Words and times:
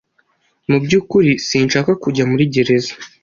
Mu 0.69 0.77
byukuri 0.83 1.31
sinshaka 1.47 1.91
kujya 2.03 2.23
muri 2.31 2.43
gereza 2.53 2.93